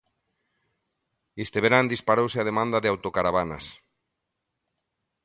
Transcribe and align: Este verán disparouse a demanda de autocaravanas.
Este 1.43 1.57
verán 1.65 1.91
disparouse 1.93 2.37
a 2.39 2.47
demanda 2.49 2.77
de 2.81 2.89
autocaravanas. 2.89 3.65